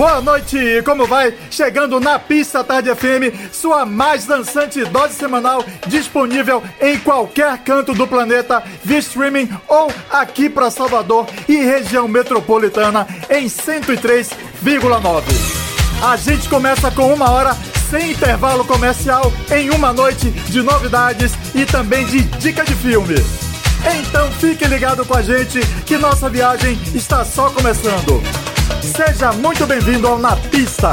Boa 0.00 0.22
noite, 0.22 0.56
como 0.82 1.06
vai? 1.06 1.34
Chegando 1.50 2.00
na 2.00 2.18
Pista 2.18 2.64
Tarde 2.64 2.88
FM, 2.88 3.52
sua 3.52 3.84
mais 3.84 4.24
dançante 4.24 4.82
dose 4.86 5.12
semanal 5.12 5.62
disponível 5.86 6.62
em 6.80 6.98
qualquer 6.98 7.58
canto 7.58 7.92
do 7.92 8.08
planeta, 8.08 8.62
via 8.82 8.98
streaming 8.98 9.50
ou 9.68 9.92
aqui 10.10 10.48
para 10.48 10.70
Salvador 10.70 11.26
e 11.46 11.56
região 11.58 12.08
metropolitana 12.08 13.06
em 13.28 13.44
103,9. 13.44 15.22
A 16.02 16.16
gente 16.16 16.48
começa 16.48 16.90
com 16.90 17.12
uma 17.12 17.30
hora 17.30 17.54
sem 17.90 18.12
intervalo 18.12 18.64
comercial 18.64 19.30
em 19.54 19.68
uma 19.68 19.92
noite 19.92 20.30
de 20.30 20.62
novidades 20.62 21.32
e 21.54 21.66
também 21.66 22.06
de 22.06 22.22
dica 22.22 22.64
de 22.64 22.74
filme. 22.74 23.16
Então 23.98 24.32
fique 24.32 24.64
ligado 24.64 25.04
com 25.04 25.14
a 25.14 25.20
gente 25.20 25.60
que 25.84 25.98
nossa 25.98 26.30
viagem 26.30 26.80
está 26.94 27.22
só 27.22 27.50
começando. 27.50 28.49
Seja 28.82 29.32
muito 29.32 29.66
bem-vindo 29.66 30.06
ao 30.06 30.18
Na 30.18 30.36
Pista. 30.36 30.92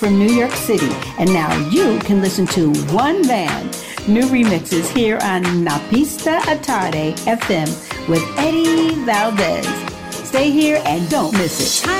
from 0.00 0.18
New 0.18 0.32
York 0.32 0.52
City, 0.52 0.90
and 1.18 1.30
now 1.30 1.54
you 1.68 1.98
can 1.98 2.22
listen 2.22 2.46
to 2.46 2.72
One 2.94 3.20
Man. 3.26 3.66
New 4.08 4.22
remixes 4.22 4.88
here 4.96 5.18
on 5.20 5.42
Napista 5.62 6.40
Atade 6.40 7.12
FM 7.26 7.68
with 8.08 8.22
Eddie 8.38 8.94
Valdez. 9.04 9.66
Stay 10.26 10.50
here 10.50 10.80
and 10.86 11.06
don't 11.10 11.34
miss 11.34 11.84
it. 11.84 11.99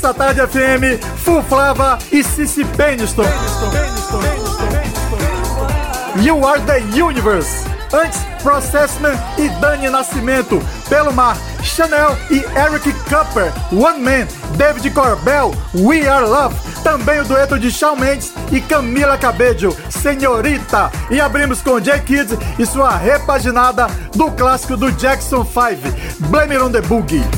Na 0.00 0.12
pista 0.12 0.14
Tarde 0.14 0.40
FM, 0.46 1.02
Fuflava 1.24 1.98
e 2.12 2.22
Cici 2.22 2.64
Peniston. 2.64 3.24
You 6.22 6.46
Are 6.46 6.60
The 6.62 7.02
Universe. 7.02 7.66
Antes, 7.92 8.20
Processman 8.42 9.18
e 9.38 9.48
Dani 9.60 9.88
Nascimento. 9.90 10.62
Pelo 10.88 11.12
Mar, 11.12 11.36
Chanel 11.62 12.16
e 12.30 12.44
Eric 12.56 12.92
Cooper. 13.08 13.52
One 13.72 13.98
Man, 13.98 14.28
David 14.56 14.88
Corbell, 14.90 15.52
We 15.74 16.06
Are 16.06 16.26
Love. 16.26 16.54
Também 16.84 17.20
o 17.20 17.24
dueto 17.24 17.58
de 17.58 17.70
Shawn 17.70 17.96
Mendes 17.96 18.32
e 18.52 18.60
Camila 18.60 19.18
Cabello, 19.18 19.76
Senhorita. 19.90 20.92
E 21.10 21.20
abrimos 21.20 21.60
com 21.60 21.80
J 21.80 21.98
Kids 22.00 22.38
e 22.56 22.64
sua 22.64 22.96
repaginada 22.96 23.88
do 24.14 24.30
clássico 24.30 24.76
do 24.76 24.92
Jackson 24.92 25.44
5, 25.44 26.28
Blame 26.28 26.54
It 26.54 26.64
On 26.64 26.70
The 26.70 26.82
Boogie. 26.82 27.37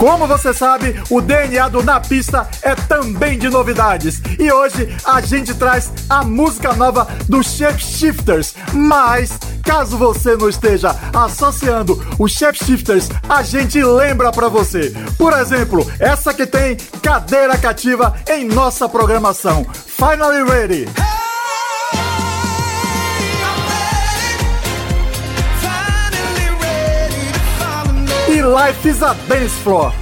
Como 0.00 0.26
você 0.26 0.54
sabe, 0.54 0.98
o 1.10 1.20
DNA 1.20 1.68
do 1.68 1.82
Na 1.82 2.00
Pista 2.00 2.48
é 2.62 2.74
também 2.74 3.38
de 3.38 3.50
novidades. 3.50 4.22
E 4.38 4.50
hoje 4.50 4.88
a 5.04 5.20
gente 5.20 5.52
traz 5.52 5.92
a 6.08 6.24
música 6.24 6.72
nova 6.72 7.06
do 7.28 7.42
Chef 7.42 7.78
Shifters. 7.78 8.54
Mas, 8.72 9.38
caso 9.62 9.98
você 9.98 10.38
não 10.38 10.48
esteja 10.48 10.96
associando 11.12 12.02
o 12.18 12.26
Chef 12.26 12.64
Shifters, 12.64 13.10
a 13.28 13.42
gente 13.42 13.84
lembra 13.84 14.32
pra 14.32 14.48
você. 14.48 14.90
Por 15.18 15.34
exemplo, 15.34 15.86
essa 15.98 16.32
que 16.32 16.46
tem 16.46 16.78
cadeira 17.02 17.58
cativa 17.58 18.16
em 18.26 18.46
nossa 18.46 18.88
programação. 18.88 19.66
Finally 19.74 20.50
Ready. 20.50 20.88
E 28.30 28.42
Life 28.42 28.88
is 28.88 29.02
a 29.02 29.12
Dance 29.26 29.56
Floor. 29.64 29.92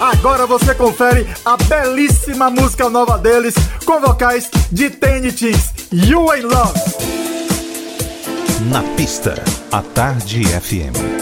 Agora 0.00 0.44
você 0.44 0.74
confere 0.74 1.24
a 1.44 1.56
belíssima 1.56 2.50
música 2.50 2.90
nova 2.90 3.16
deles 3.16 3.54
com 3.84 4.00
vocais 4.00 4.50
de 4.72 4.90
Teens, 4.90 5.72
You 5.92 6.34
in 6.34 6.42
Love. 6.42 6.80
Na 8.72 8.82
pista, 8.96 9.40
a 9.70 9.82
Tarde 9.82 10.42
FM. 10.42 11.17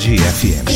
Tarde 0.00 0.16
FM. 0.16 0.69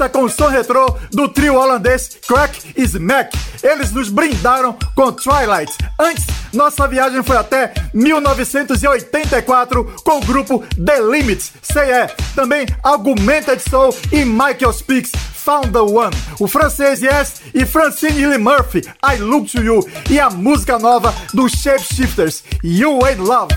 Pista 0.00 0.08
com 0.08 0.26
som 0.30 0.46
retrô 0.46 0.96
do 1.12 1.28
trio 1.28 1.56
holandês 1.56 2.16
Crack 2.26 2.72
Smack. 2.74 3.36
Eles 3.62 3.92
nos 3.92 4.08
brindaram 4.08 4.74
com 4.94 5.12
Twilight. 5.12 5.76
Antes, 5.98 6.24
nossa 6.54 6.88
viagem 6.88 7.22
foi 7.22 7.36
até 7.36 7.74
1984 7.92 9.84
com 10.02 10.16
o 10.16 10.20
grupo 10.22 10.64
The 10.82 11.00
Limits, 11.02 11.52
CE. 11.60 12.14
Também 12.34 12.66
Augmented 12.82 13.60
Soul 13.68 13.94
e 14.10 14.24
Michael 14.24 14.72
Speaks. 14.72 15.12
Found 15.44 15.72
the 15.72 15.80
One, 15.80 16.14
o 16.38 16.46
francês 16.46 17.02
Yes 17.02 17.40
e 17.54 17.64
Francine 17.64 18.26
Lee 18.26 18.38
Murphy, 18.38 18.82
I 19.02 19.16
Look 19.16 19.50
to 19.50 19.62
You, 19.62 19.80
e 20.10 20.20
a 20.20 20.28
música 20.28 20.78
nova 20.78 21.14
dos 21.32 21.52
Shapeshifters, 21.52 22.44
You 22.62 23.04
Ain't 23.04 23.20
Love. 23.20 23.54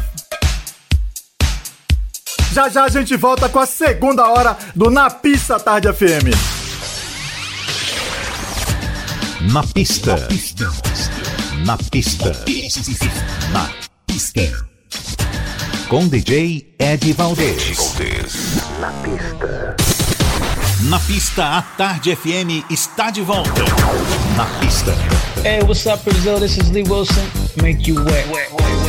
Já 2.53 2.69
já 2.69 2.83
a 2.83 2.87
gente 2.87 3.17
volta 3.17 3.49
com 3.49 3.57
a 3.57 3.65
segunda 3.65 4.27
hora 4.27 4.55
do 4.75 4.91
Na 4.91 5.09
Pista 5.09 5.59
Tarde 5.59 5.91
FM. 5.91 6.29
Na 9.51 9.63
pista. 9.63 10.15
Na 11.65 11.77
pista. 11.77 12.31
Na 13.51 13.69
pista. 14.05 14.67
Com 15.87 16.07
DJ 16.07 16.75
Ed 16.77 17.13
Valdez. 17.13 17.75
Na 18.79 18.91
pista. 18.91 19.75
Na 20.83 20.99
pista, 20.99 21.57
a 21.57 21.61
Tarde 21.63 22.15
FM 22.15 22.69
está 22.69 23.09
de 23.09 23.21
volta. 23.23 23.63
Na 24.37 24.45
pista. 24.59 24.91
Hey, 25.43 25.63
what's 25.63 25.87
up, 25.87 26.03
Brazil? 26.03 26.39
This 26.39 26.57
is 26.57 26.69
Lee 26.69 26.83
Wilson. 26.83 27.25
Make 27.63 27.89
you 27.89 28.03
wet. 28.03 28.27
Ciao. 28.27 28.82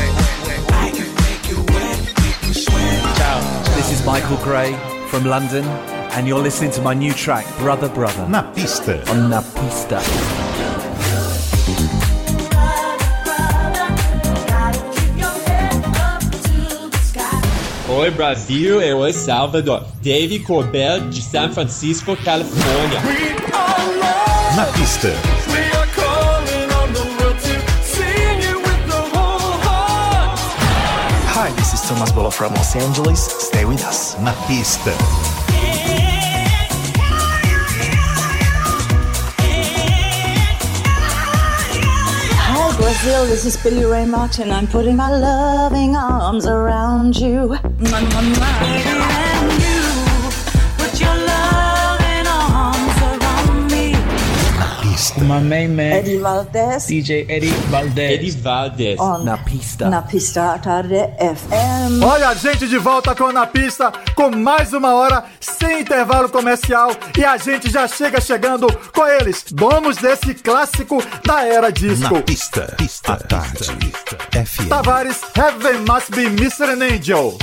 This 3.85 4.01
is 4.01 4.07
Michael 4.07 4.39
Gray 4.39 4.72
from 5.09 5.26
London, 5.26 5.62
and 6.16 6.26
you're 6.26 6.41
listening 6.41 6.70
to 6.70 6.80
my 6.80 6.95
new 6.95 7.12
track, 7.12 7.45
Brother 7.59 7.91
Brother, 7.91 8.26
Na 8.26 8.41
pista. 8.41 8.99
on 9.11 9.28
Na 9.28 9.43
Pista. 9.43 10.01
Oi 17.91 18.11
Brasil, 18.11 18.80
eu 18.80 19.03
sou 19.12 19.12
Salvador. 19.12 19.85
Dave 20.01 20.39
Corbell 20.39 21.11
de 21.11 21.20
San 21.20 21.53
Francisco, 21.53 22.16
Califórnia. 22.16 23.03
Na 24.57 24.64
pista. 24.64 25.12
Hi, 31.85 31.89
this 31.89 31.93
is 31.93 31.99
Thomas 31.99 32.12
Bolo 32.12 32.30
from 32.30 32.55
Los 32.55 32.76
Angeles. 32.76 33.20
Stay 33.26 33.66
with 33.66 33.85
us. 33.85 34.18
Na 34.20 34.32
pista. 34.47 34.91
Hi, 42.41 42.76
Brazil. 42.78 43.26
This 43.26 43.45
is 43.45 43.59
Billy 43.62 43.85
Ray 43.85 44.07
Martin. 44.07 44.51
I'm 44.51 44.66
putting 44.66 44.97
my 44.97 45.11
loving 45.11 45.95
arms 45.95 46.47
around 46.47 47.16
you. 47.20 47.53
Mwah, 47.53 48.01
mwah, 48.01 48.32
mwah. 48.32 49.24
Pista. 55.15 55.25
My 55.25 55.41
main 55.41 55.69
man, 55.69 55.93
Eddie 55.99 56.19
Valdez 56.19 56.87
DJ 56.87 57.27
Eddie 57.29 57.55
Valdez. 57.71 58.11
Eddie 58.11 58.31
Valdez. 58.31 59.01
on 59.01 59.25
Na 59.25 59.39
Pista. 59.39 59.89
Na 59.89 60.03
Pista 60.03 60.59
Tarde 60.59 60.97
FM. 61.19 62.03
Olha 62.03 62.29
a 62.29 62.35
gente 62.35 62.67
de 62.67 62.79
volta 62.79 63.15
com 63.15 63.33
Na 63.33 63.47
Pista, 63.47 63.93
com 64.15 64.31
mais 64.31 64.73
uma 64.73 64.95
hora, 64.95 65.25
sem 65.41 65.81
intervalo 65.81 66.29
comercial. 66.29 66.91
E 67.17 67.25
a 67.25 67.37
gente 67.37 67.71
já 67.71 67.87
chega 67.87 68.21
chegando 68.21 68.67
com 68.95 69.07
eles, 69.07 69.45
donos 69.51 69.97
desse 69.97 70.35
clássico 70.35 71.03
da 71.25 71.45
era 71.45 71.71
disco. 71.71 72.15
Na 72.15 72.23
pista. 72.23 72.75
Pista. 72.77 73.12
A 73.12 73.17
Tarde 73.17 73.65
FM. 74.33 74.69
Tavares, 74.69 75.21
Heaven 75.37 75.81
Must 75.81 76.11
Be 76.11 76.25
Mr. 76.27 76.71
an 76.71 76.83
Angel. 76.83 77.39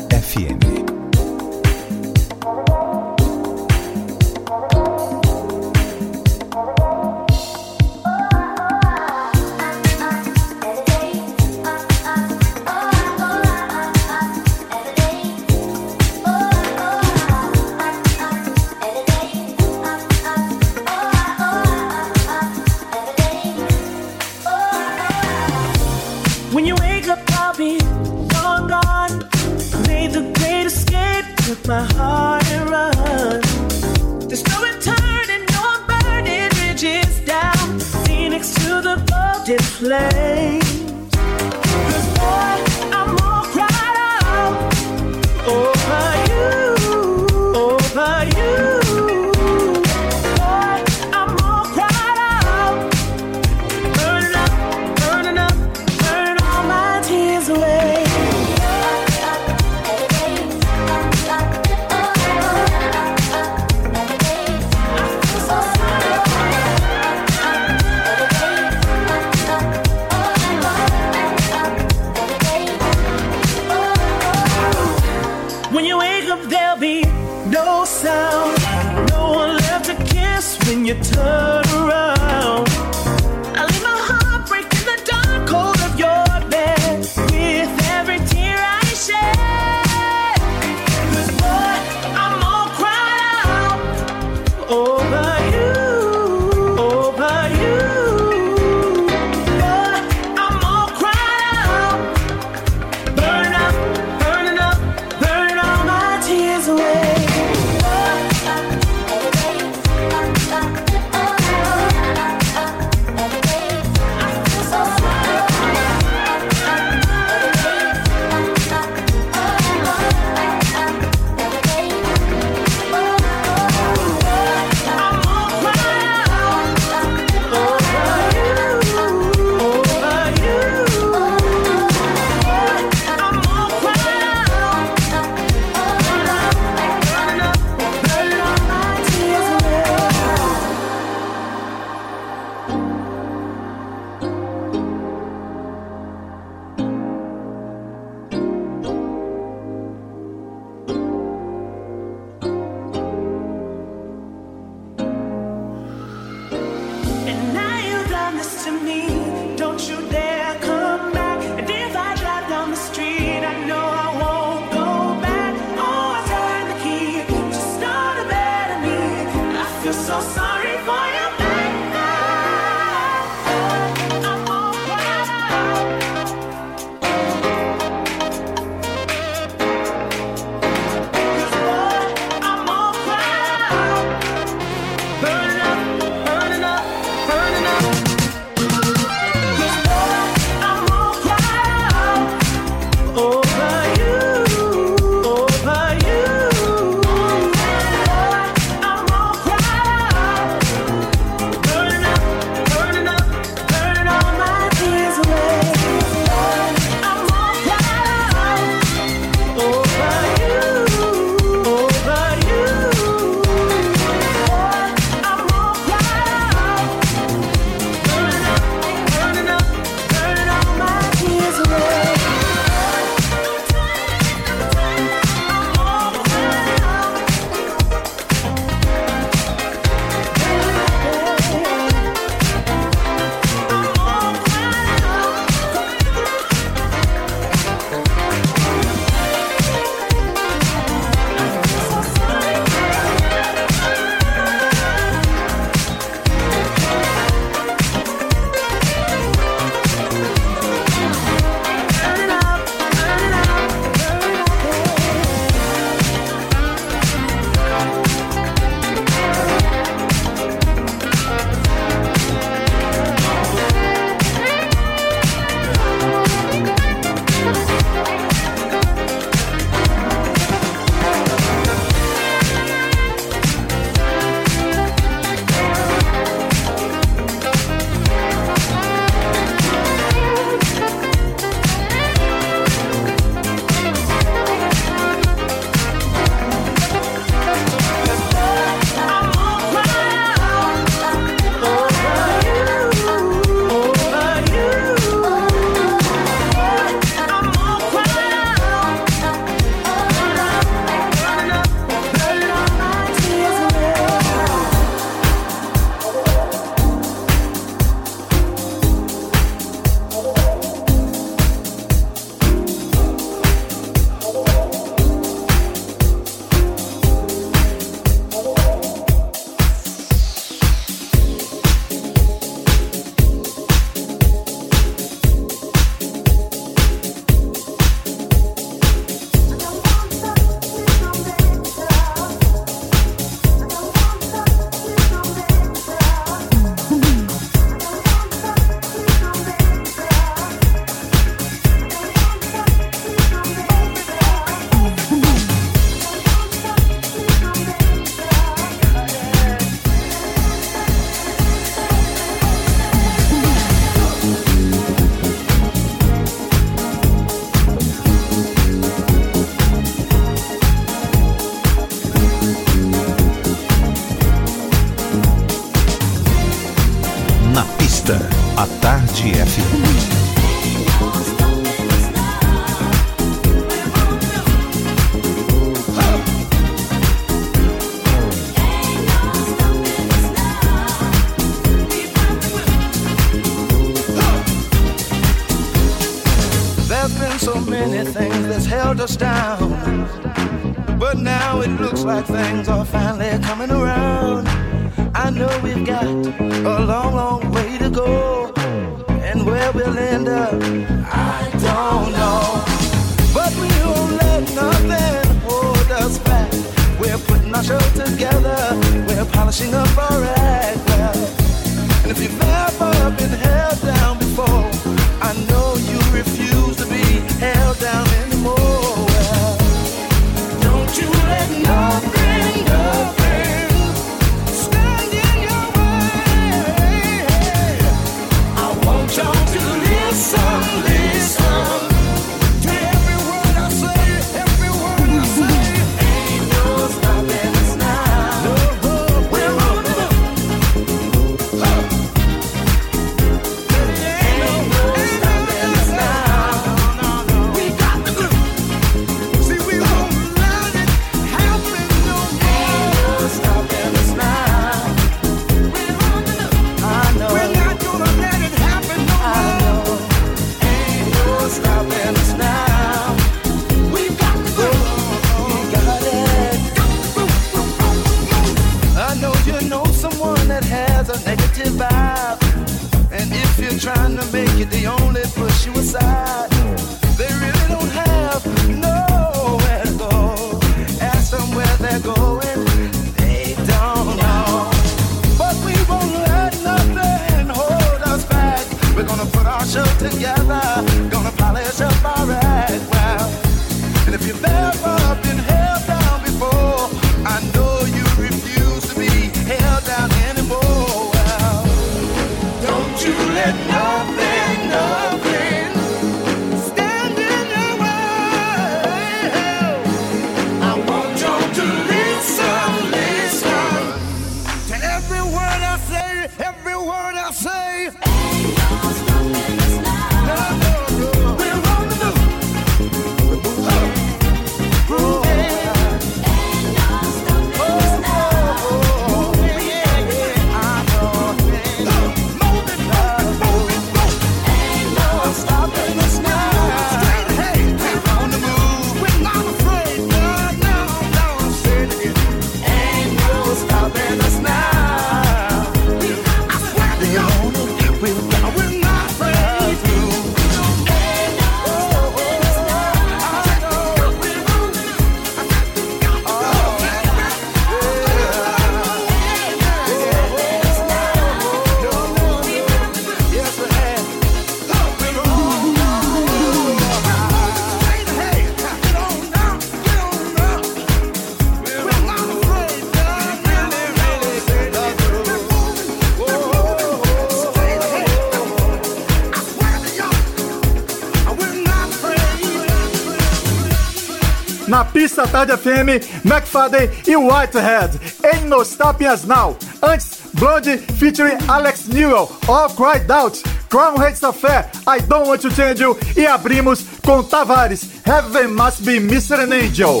Na 585.20 585.26
Tarde 585.26 585.52
FM, 585.52 586.00
McFadden 586.24 587.06
e 587.06 587.14
Whitehead. 587.14 587.90
Ain't 588.24 588.46
no 588.46 588.62
stopping 588.62 589.06
us 589.06 589.26
now. 589.26 589.54
Antes, 589.82 590.22
Blondie 590.32 590.78
featuring 590.78 591.36
Alex 591.46 591.88
Newell, 591.88 592.34
All 592.48 592.70
Cried 592.70 593.10
Out. 593.10 593.36
Crown 593.68 594.00
Hates 594.00 594.22
Affair, 594.22 594.70
I 594.86 595.00
Don't 595.00 595.26
Want 595.28 595.42
to 595.42 595.50
Change 595.50 595.78
You. 595.78 595.94
E 596.16 596.24
abrimos 596.24 596.82
com 597.04 597.22
Tavares, 597.22 598.02
Heaven 598.02 598.54
Must 598.54 598.82
Be 598.82 598.98
Mr. 598.98 599.40
an 599.40 599.52
Angel. 599.52 600.00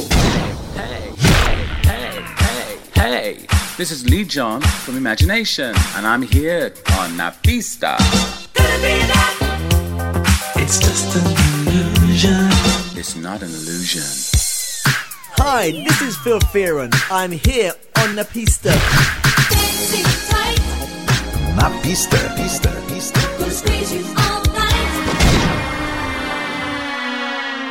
Hey, 2.94 3.46
this 3.76 3.90
is 3.90 4.08
Lee 4.08 4.24
John 4.24 4.62
from 4.62 4.96
Imagination, 4.96 5.74
and 5.96 6.06
I'm 6.06 6.22
here 6.22 6.72
on 6.98 7.18
Na 7.18 7.30
Pista. 7.42 7.98
It's 10.56 10.78
just 10.78 11.14
an 11.14 11.68
illusion. 11.68 12.48
It's 12.96 13.16
not 13.16 13.42
an 13.42 13.50
illusion. 13.50 14.29
Hi, 15.42 15.70
this 15.70 16.02
is 16.02 16.16
Phil 16.18 16.38
Fearon. 16.38 16.92
I'm 17.10 17.32
here 17.32 17.72
on 17.98 18.14
the 18.14 18.24
pista. 18.26 18.68
Na 21.56 21.70
pista, 21.80 22.18
pista, 22.36 22.70
pista. 22.88 23.20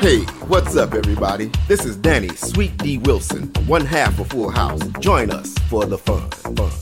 Hey, 0.01 0.19
what's 0.47 0.75
up, 0.75 0.95
everybody? 0.95 1.51
This 1.67 1.85
is 1.85 1.95
Danny 1.95 2.29
Sweet 2.29 2.75
D 2.77 2.97
Wilson, 2.97 3.51
one 3.67 3.85
half 3.85 4.19
of 4.19 4.29
Full 4.29 4.49
House. 4.49 4.81
Join 4.99 5.29
us 5.29 5.53
for 5.69 5.85
the 5.85 5.97
fun. 5.97 6.27
fun, 6.31 6.55
fun. 6.55 6.79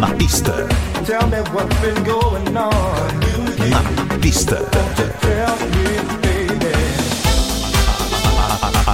Na 0.00 0.16
pista, 0.16 0.66
Tell 1.04 1.26
me 1.28 1.38
what's 1.52 1.80
been 1.82 2.02
going 2.04 2.56
on. 2.56 3.20
na 3.68 4.18
pista. 4.20 4.58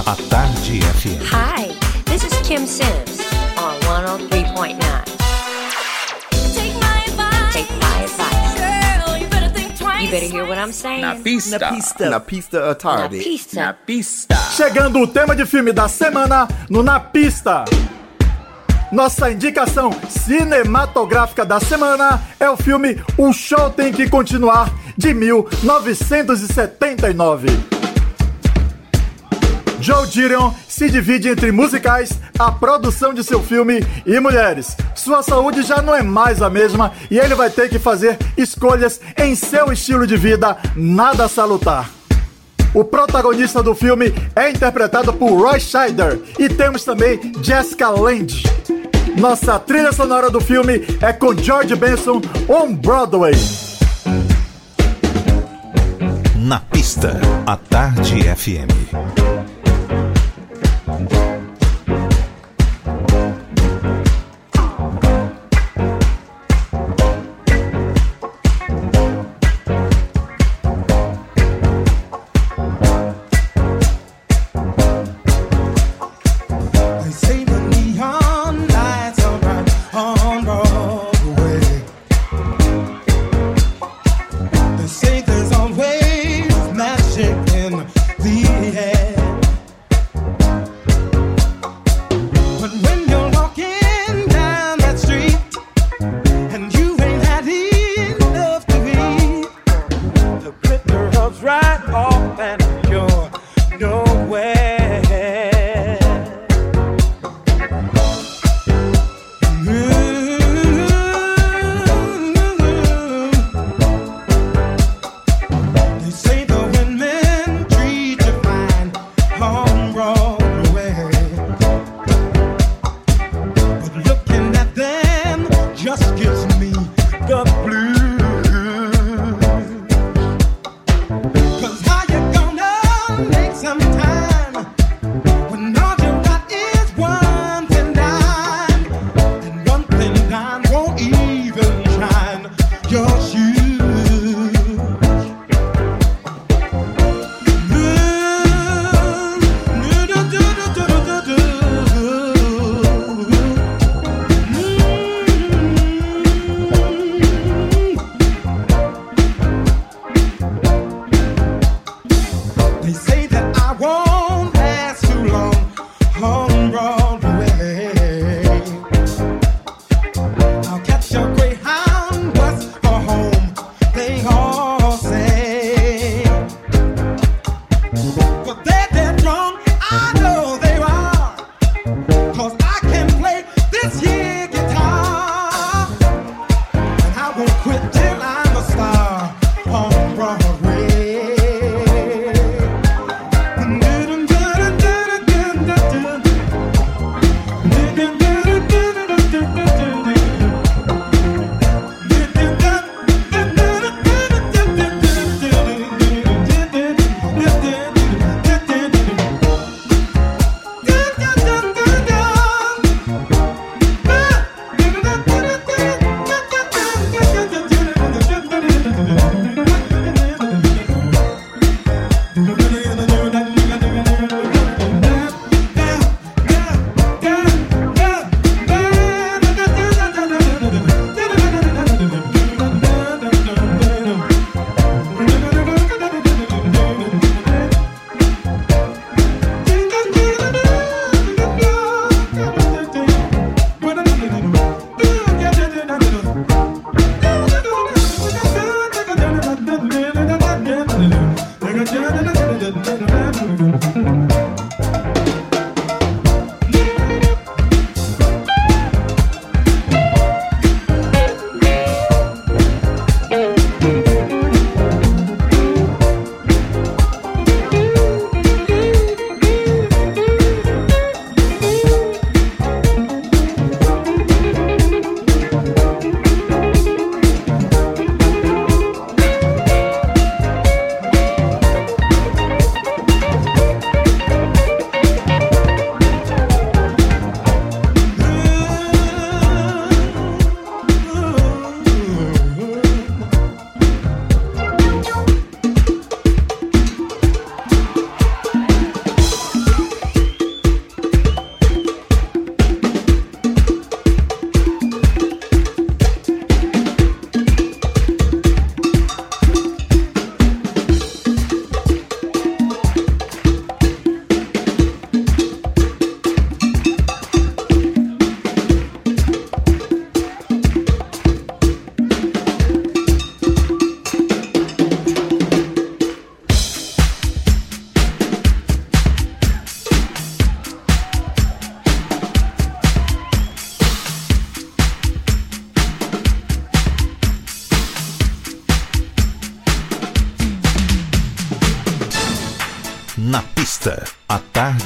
A 0.07 0.15
Tarde 0.29 0.79
FM. 0.79 1.19
Hi, 1.31 1.67
this 2.05 2.23
is 2.23 2.31
Kim 2.47 2.65
Sims 2.65 3.19
on 3.57 3.75
103.9. 3.81 4.79
Take 6.55 6.73
my 6.79 7.03
advice. 7.05 7.53
Take 7.53 7.69
my 7.75 8.03
advice. 8.03 8.55
Girl, 8.55 9.17
you 9.17 9.27
better 9.27 9.49
think 9.49 9.75
twice. 9.77 10.03
You 10.03 10.09
better 10.09 10.27
hear 10.27 10.45
what 10.45 10.57
I'm 10.57 10.71
saying. 10.71 11.01
Na 11.01 11.15
pista. 11.15 11.59
Na 11.59 11.71
pista. 11.71 12.09
Na 12.09 12.19
pista 12.21 12.71
à 12.71 12.75
tarde. 12.75 13.17
Na 13.17 13.23
pista. 13.23 13.65
Na 13.65 13.73
pista. 13.73 14.35
Chegando 14.55 14.99
o 14.99 15.07
tema 15.07 15.35
de 15.35 15.45
filme 15.45 15.73
da 15.73 15.89
semana 15.89 16.47
no 16.69 16.81
Na 16.81 17.01
Pista. 17.01 17.65
Nossa 18.93 19.29
indicação 19.29 19.91
cinematográfica 20.07 21.43
da 21.43 21.59
semana 21.59 22.21
é 22.39 22.49
o 22.49 22.55
filme 22.55 22.95
O 23.17 23.33
Show 23.33 23.69
Tem 23.71 23.91
Que 23.91 24.09
Continuar, 24.09 24.71
de 24.97 25.13
1979. 25.13 27.49
Joe 29.79 30.07
Gideon 30.07 30.53
se 30.67 30.89
divide 30.89 31.29
entre 31.29 31.51
musicais, 31.51 32.11
a 32.37 32.51
produção 32.51 33.13
de 33.13 33.23
seu 33.23 33.41
filme 33.41 33.85
e 34.05 34.19
mulheres. 34.19 34.75
Sua 34.95 35.21
saúde 35.21 35.61
já 35.63 35.81
não 35.81 35.95
é 35.95 36.01
mais 36.01 36.41
a 36.41 36.49
mesma 36.49 36.91
e 37.09 37.17
ele 37.17 37.35
vai 37.35 37.49
ter 37.49 37.69
que 37.69 37.79
fazer 37.79 38.17
escolhas 38.35 38.99
em 39.17 39.35
seu 39.35 39.71
estilo 39.71 40.05
de 40.05 40.17
vida 40.17 40.57
nada 40.75 41.27
salutar. 41.27 41.89
O 42.73 42.83
protagonista 42.83 43.63
do 43.63 43.73
filme 43.73 44.13
é 44.35 44.49
interpretado 44.49 45.13
por 45.13 45.31
Roy 45.31 45.59
Scheider 45.59 46.19
e 46.37 46.49
temos 46.49 46.83
também 46.83 47.19
Jessica 47.41 47.89
Lange. 47.89 48.43
Nossa 49.17 49.57
trilha 49.57 49.91
sonora 49.91 50.29
do 50.29 50.39
filme 50.39 50.85
é 51.01 51.11
com 51.11 51.35
George 51.35 51.75
Benson 51.75 52.21
on 52.47 52.73
Broadway. 52.75 53.33
Na 56.35 56.59
pista, 56.59 57.19
a 57.45 57.57
Tarde 57.57 58.23
FM. 58.35 59.26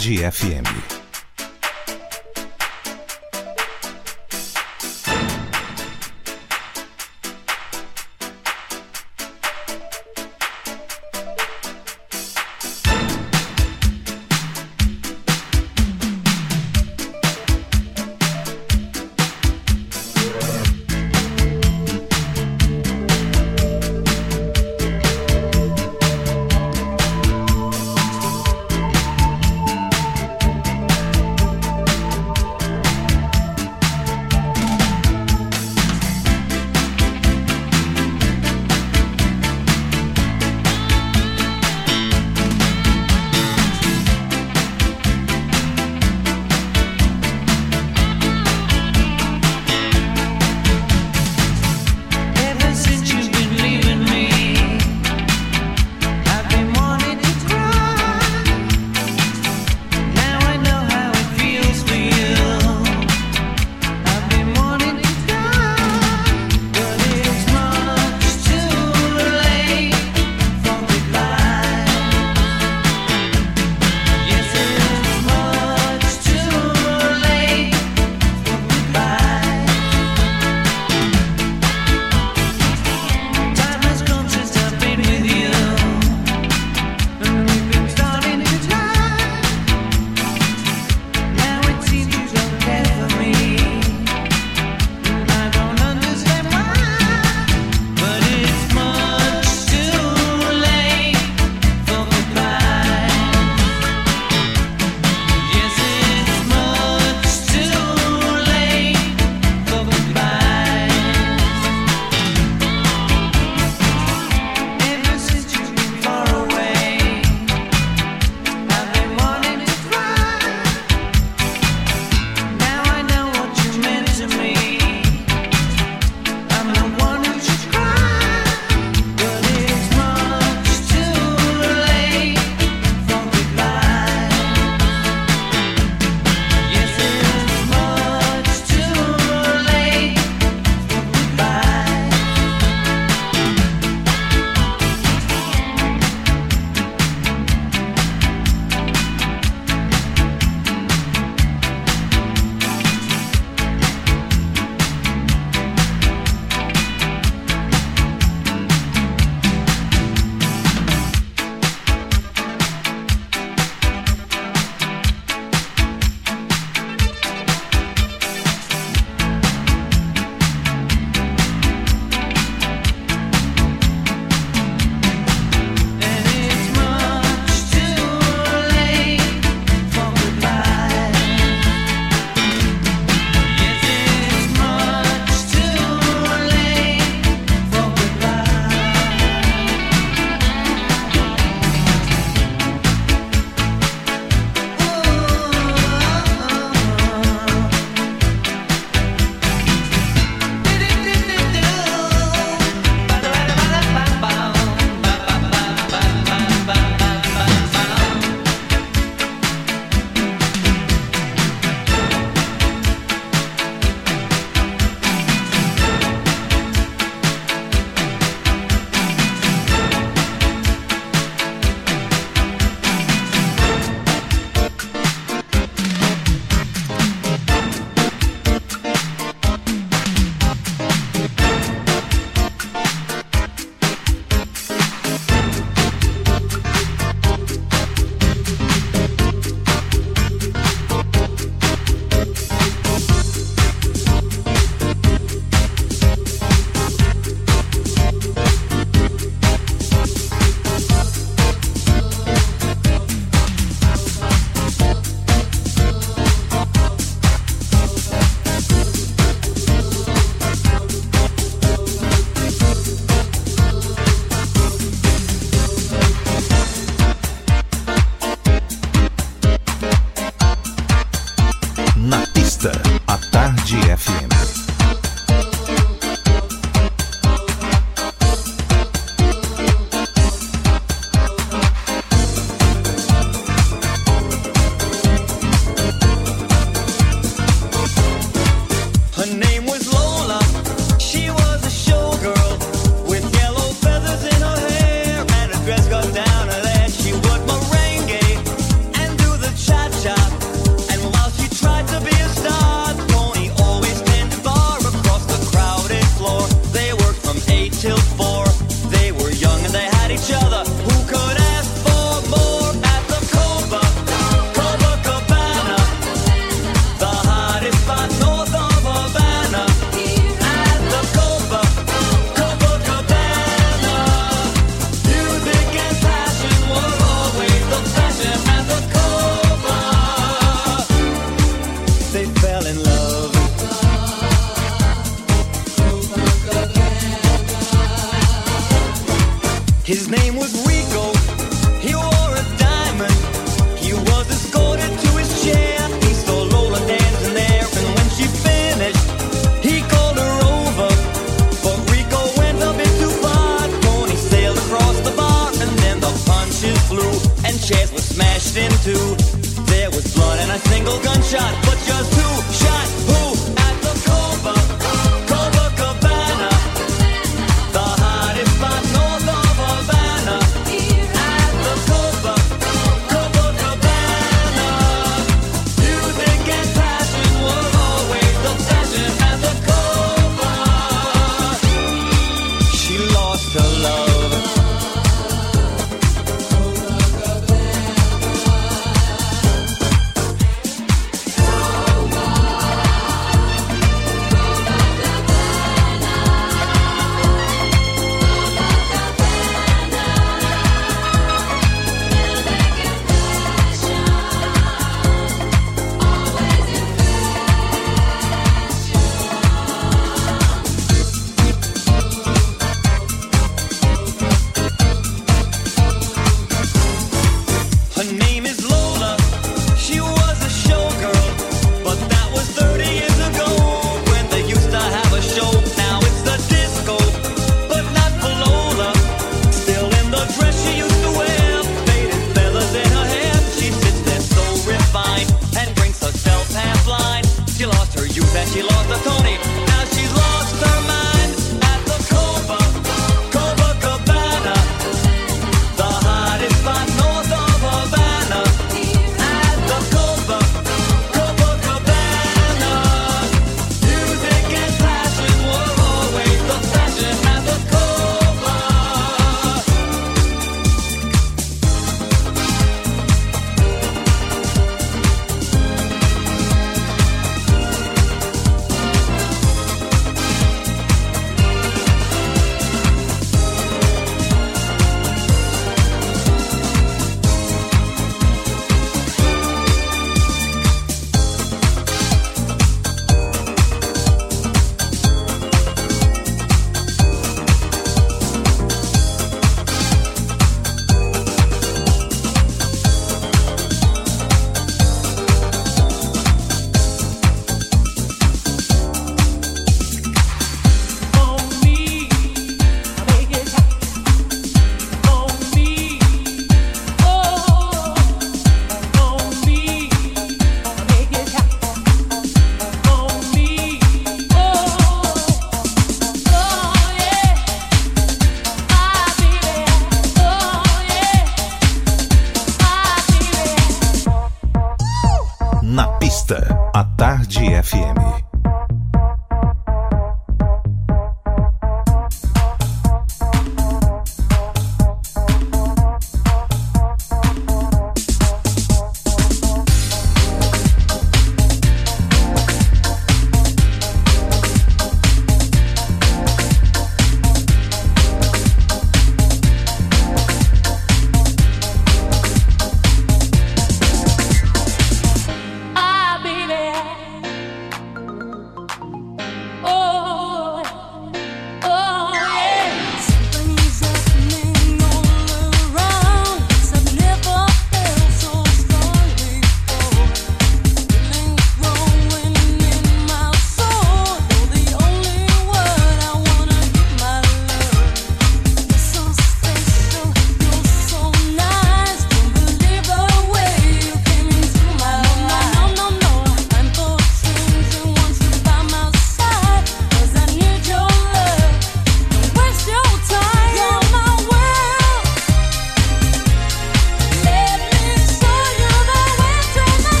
Tarde 0.00 0.24
FM. 0.24 0.59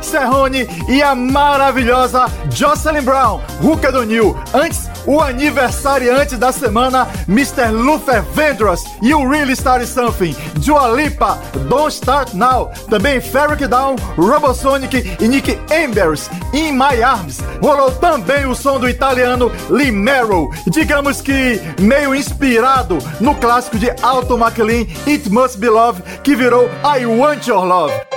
Serrone 0.00 0.66
e 0.88 1.02
a 1.02 1.14
maravilhosa 1.14 2.26
Jocelyn 2.50 3.02
Brown, 3.02 3.40
Ruka 3.60 3.92
do 3.92 4.04
New. 4.04 4.36
Antes, 4.54 4.88
o 5.06 5.20
aniversariante 5.20 6.36
da 6.36 6.52
semana, 6.52 7.08
Mr. 7.28 7.70
Luther 7.70 8.22
Vandross 8.34 8.84
o 9.00 9.28
Really 9.28 9.52
Start 9.52 9.84
Something, 9.86 10.34
Dua 10.64 10.88
Lipa, 10.88 11.38
Don't 11.68 11.92
Start 11.92 12.34
Now, 12.34 12.70
também 12.88 13.20
Ferric 13.20 13.66
Down, 13.66 13.96
Robosonic 14.16 15.16
e 15.20 15.28
Nick 15.28 15.58
Embers, 15.70 16.30
In 16.52 16.72
My 16.72 17.02
Arms. 17.02 17.38
Rolou 17.60 17.90
também 17.90 18.46
o 18.46 18.54
som 18.54 18.78
do 18.78 18.88
italiano 18.88 19.50
Lee 19.70 19.90
Merrill, 19.90 20.50
digamos 20.66 21.20
que 21.20 21.60
meio 21.80 22.14
inspirado 22.14 22.98
no 23.20 23.34
clássico 23.34 23.78
de 23.78 23.90
Alto 24.02 24.36
McLean, 24.36 24.86
It 25.06 25.28
Must 25.30 25.58
Be 25.58 25.68
Love, 25.68 26.02
que 26.22 26.36
virou 26.36 26.68
I 26.84 27.06
Want 27.06 27.46
Your 27.46 27.64
Love. 27.64 28.07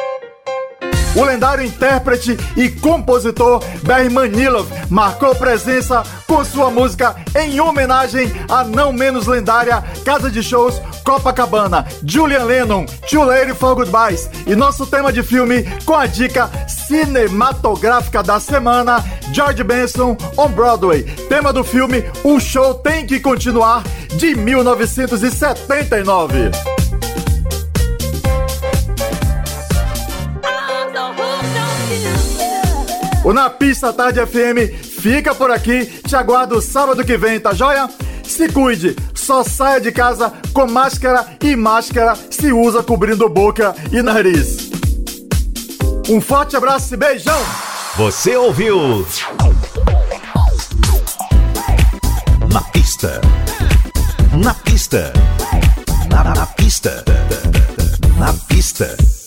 O 1.16 1.24
lendário 1.24 1.66
intérprete 1.66 2.38
e 2.56 2.70
compositor 2.70 3.64
Barry 3.84 4.10
Manilov 4.10 4.68
marcou 4.90 5.36
presença 5.36 6.04
com 6.26 6.44
sua 6.46 6.70
música 6.70 7.16
em 7.36 7.60
homenagem 7.60 8.32
à 8.50 8.64
não 8.64 8.94
menos 8.94 9.28
lendária 9.28 9.84
casa 10.06 10.32
de 10.32 10.42
shows 10.42 10.82
Copacabana, 11.04 11.86
Julian 12.06 12.46
Lennon, 12.46 12.86
Too 13.10 13.24
Late 13.24 13.54
for 13.54 13.76
Goodbyes 13.76 14.30
e 14.48 14.56
nosso 14.56 14.86
tema 14.86 15.12
de 15.12 15.22
filme 15.24 15.64
com 15.86 15.96
a 15.96 16.06
dica 16.06 16.50
cinematográfica 16.68 18.24
da 18.24 18.40
semana, 18.40 19.04
George 19.34 19.64
Benson 19.64 20.16
on 20.38 20.50
Broadway. 20.50 21.04
Tema 21.28 21.52
do 21.52 21.64
filme 21.64 22.04
O 22.24 22.40
Show 22.40 22.76
Tem 22.76 23.04
Que 23.06 23.20
Continuar, 23.20 23.84
de 24.16 24.36
1979. 24.36 26.71
O 33.32 33.34
Na 33.34 33.50
Pista 33.50 33.94
Tarde 33.94 34.20
FM 34.26 34.76
fica 35.00 35.34
por 35.34 35.50
aqui. 35.52 35.86
Te 35.86 36.18
aguardo 36.18 36.62
sábado 36.62 37.02
que 37.02 37.16
vem, 37.16 37.40
tá 37.40 37.54
joia? 37.54 37.90
Se 38.26 38.50
cuide, 38.50 38.94
só 39.16 39.42
saia 39.42 39.80
de 39.80 39.90
casa 39.90 40.34
com 40.52 40.68
máscara 40.68 41.26
e 41.42 41.56
máscara 41.56 42.14
se 42.30 42.52
usa 42.52 42.84
cobrindo 42.84 43.30
boca 43.30 43.74
e 43.90 44.02
nariz. 44.02 44.70
Um 46.10 46.20
forte 46.20 46.58
abraço 46.58 46.94
e 46.94 46.98
beijão! 46.98 47.40
Você 47.96 48.36
ouviu? 48.36 49.08
Na 52.52 52.62
pista. 52.74 53.22
Na 54.44 54.54
pista. 54.56 55.14
Na, 56.10 56.36
na 56.36 56.46
pista. 56.48 57.06
Na 58.18 58.34
pista. 58.50 59.21